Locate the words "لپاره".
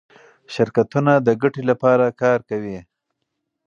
1.69-2.05